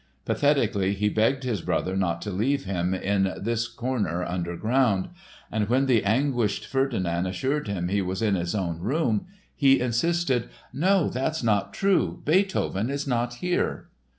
[0.25, 5.09] Pathetically he begged his brother not to leave him "in this corner under ground";
[5.51, 10.49] and when the anguished Ferdinand assured him he was in his own room he insisted:
[10.73, 13.89] "No, that's not true, Beethoven is not here!"